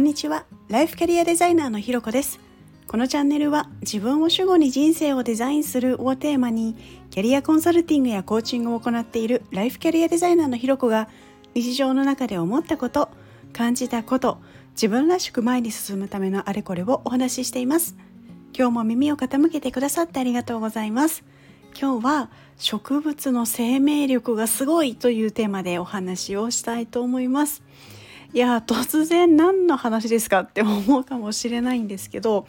[0.00, 0.46] んにちは。
[0.68, 2.40] ライフキャリアデザイナーのひろこです。
[2.86, 6.74] このチャンネルは自分を主語に人生をデザインするをテーマに
[7.10, 11.10] キャリアコンサルティングやコーチングを行っているライフキャリアデザイナーのひろこが
[11.54, 13.10] 日常の中で思ったこと
[13.52, 14.38] 感じたこと
[14.70, 17.94] 自分らしく前に進むためのあれこれをお話ししています。
[18.56, 21.24] 今日も耳を傾けてくださってありがとうございます。
[21.78, 27.62] 今日は植物の生命力がすごいというテーマでお話をしたいと思います。
[28.32, 32.46] いや突然何の話ですかって思うかもしれないんですけど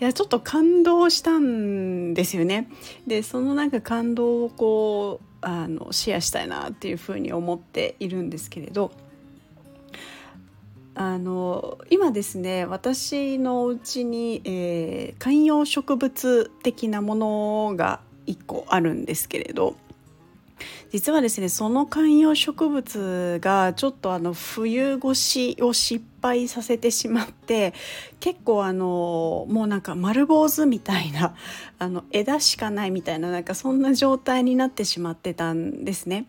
[0.00, 2.68] いやちょっと感動したんですよね。
[3.06, 8.90] でそのなんか感動をこうあのシェアしたいなっていうふうに思っているんですけれど。
[11.00, 19.76] あの今ですね私のうちに、えー、観葉植物的なものが1個あるんですけれど
[20.90, 27.74] 実はですねその観葉植物がちょっとあの冬越しを失敗させてしまって
[28.20, 31.34] 結構あのもうなんか丸坊主みたいな
[31.78, 36.26] あの枝しかないみたいななんかそんな状態になってしまってたんですね。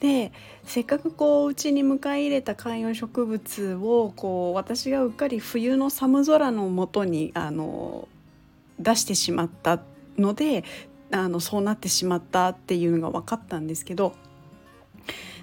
[0.00, 0.32] で
[0.64, 8.08] せっかくこううちに迎え入れた観葉植物をこう私がうっかり冬の寒空のもとにあの
[8.80, 9.80] 出してしまった
[10.18, 10.64] ので
[11.12, 14.14] あのそうなってしまったっていうのが分かったんですけど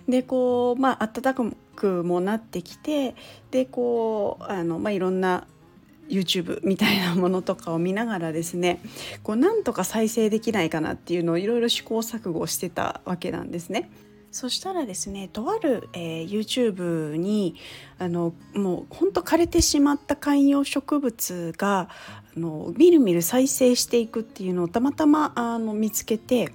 [0.08, 3.16] でこうまあ暖かくもなってきて
[3.52, 5.48] でこうあの、まあ、いろんな
[6.10, 8.82] YouTube みたいなものとかを見ながらですね
[9.22, 13.90] こうなんとか再生できないかなっていうのをいろいろ試行錯誤してたわけなんですね。
[14.32, 17.56] そしたらですねとある、えー、YouTube に
[17.98, 21.90] あのもうほんと枯れてしまった観葉植物が
[22.36, 26.52] あのみるみる再生していくっていうのをたまたまあの見つけて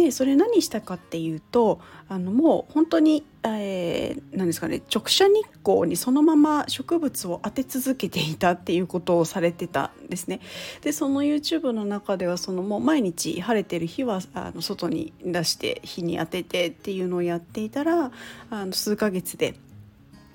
[0.00, 10.40] でそれ何したかっていうとあのもう本当に、えー、何ですかね直射日光にそのまま植物を当て続けていたっていうことをされてたんですね。
[10.80, 18.10] でその YouTube の中ではそのもう毎日晴れてる日はあの外に出して日に当ててっていうのをやっていたら
[18.48, 19.54] あの数ヶ月で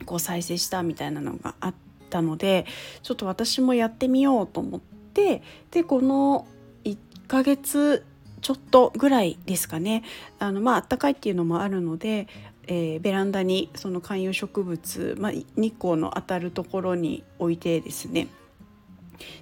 [0.05, 1.73] こう再生したみたいなのがあっ
[2.11, 2.67] たので
[3.01, 5.41] ちょっと私もやってみようと思って
[5.71, 6.45] でこの
[6.83, 6.97] 1
[7.27, 8.05] ヶ月
[8.45, 10.03] ちょっとぐらいですかね。
[10.37, 12.27] あのまあ暖かいっていうのもあるので、
[12.67, 18.27] えー、ベランダにその観葉植物、まあ、日光の当たるところに置いてですね。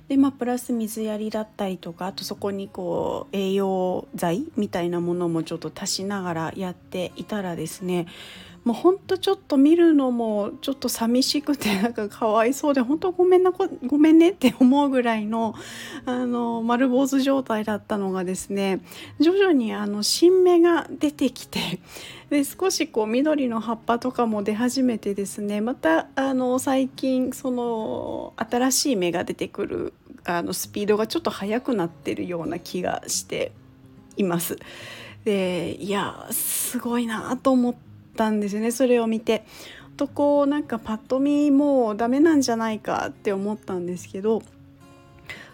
[0.08, 8.06] でまあ、プラス水やりだったりとかあとそこにこう栄養剤みたいなものもちょっと足しながらやっていたらですね
[8.64, 15.54] もうほんとちょっと見るのもちょっと寂しくて なんかかわいそうで本当ごめんなごめんねって思うぐらいの
[16.06, 18.82] あの丸坊主状態だったのがですね
[19.20, 21.80] 徐々にあの新芽が出てきて
[22.30, 29.94] で少しこう緑の葉っぱとかも出始めてですねまたあの最近その新しい芽が出てくる
[30.24, 33.52] あのスピードがちょっと速くなってるような気がして
[34.16, 34.58] います。
[35.26, 39.46] でいやすごいなと思ってたんですよねそれを見て。
[39.96, 44.42] とこうなんかパッと見もうダメなんじゃないかって思ったんですけど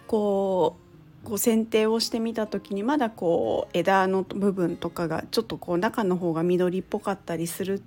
[0.07, 0.89] こう
[1.23, 7.83] こう剪定をしてみた時にまだこう枝の部分とかがちょっとこう中の方が緑っぽかったりする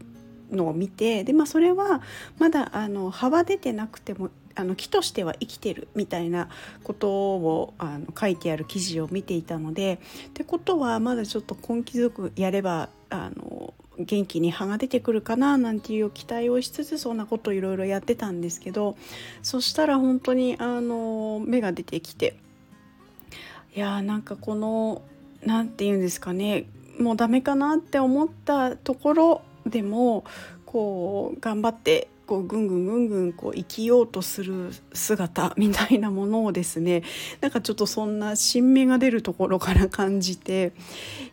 [0.50, 2.02] のを見てで、まあ、それは
[2.38, 6.48] まだあの葉は出てなくてもあの木としては生きてるみたいな
[6.84, 13.51] ことをあの書いてある記事を見ていたのでってことはまだちょっと根気強くやればあの
[13.98, 18.96] 元気に葉が出てくるかななんていう期待をしつつそんなことをいろいろやってたんですけど
[19.42, 22.36] そしたら本当にあの芽が出てきて
[23.74, 25.02] いやーなんかこの
[25.44, 26.66] 何て言うんですかね
[26.98, 30.24] もうダメかなって思ったところでも
[30.66, 37.02] こう頑張ってこうぐんぐんぐんぐんこう生きようとする姿みたいなものをですね
[37.40, 40.72] なんかちょっとそんな新芽が出るところから感じて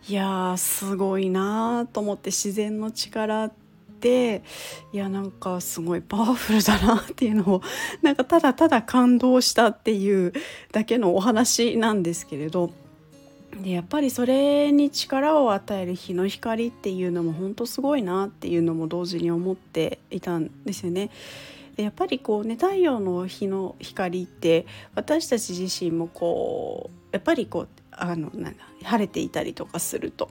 [0.07, 3.51] いやーすごいなと思って自然の力っ
[3.99, 4.43] て
[4.93, 7.61] いやなんかすごいパワフルだなっていうのを
[8.01, 10.33] なんかただただ感動したっていう
[10.71, 12.71] だけのお話なんですけれど。
[13.61, 21.09] でやっぱりそれに力を与える日の光っていうのも本当すごいなっていうのも同時に思っていたんですよね。
[21.75, 24.65] でやっぱりこうね太陽の日の光って
[24.95, 30.29] 私たち自身もこうやっぱりこうあのなんだ晴れていたりとかすると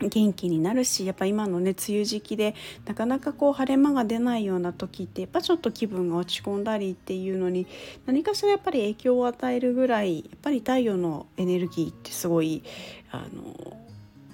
[0.00, 2.54] 元気になるしやっぱ今のね梅雨時期で
[2.84, 7.66] なかなかこう晴れ間が出ないような時ってやっぱちょっと気分が落ち込んだりっていうのに
[8.06, 12.62] 何かしらやっぱり影響を与えるぐらいやっぱり太陽のエネルギーってすごい
[13.10, 13.76] あの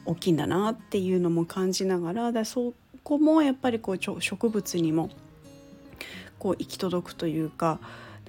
[0.07, 5.11] 大きいんだなっていうのも感じながらだそこもやっぱりこう植物にも
[6.39, 7.79] こう行き届くというか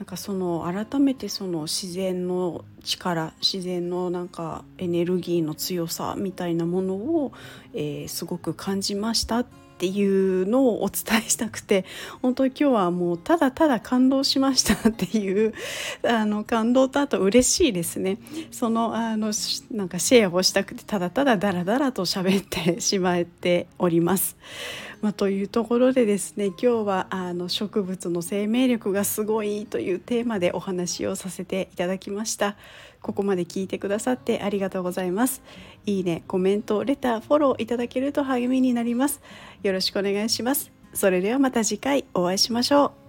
[0.01, 7.33] なんかその改めてその自然の力自然のなんかエネルギーの強さみたいなものを、
[7.75, 9.45] えー、すごく感じましたっ
[9.77, 10.03] てい
[10.41, 11.85] うのをお伝えしたくて
[12.23, 15.53] 本当に今日はもうただただ感動しましたっていう
[16.03, 18.17] あの感動とあと嬉しいですね
[18.49, 19.31] そのあの
[19.69, 24.35] なんかシェアをしたくてただただダラダラと喋ってしまっております。
[25.01, 32.55] まあ、というところでですね今日はあの植物の生命力がすごいというテーマでお話をさせていただきました。
[33.01, 35.41] ここまで聞いてくださってありがとうございます。
[35.87, 39.21] いいねコメントレターフォローいただけると励みになります。
[39.63, 40.71] よろしくお願いします。
[40.93, 43.00] それではまた次回お会いしましょう。